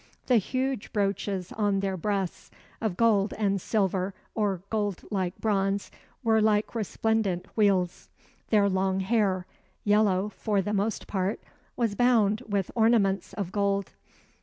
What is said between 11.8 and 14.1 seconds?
bound with ornaments of gold.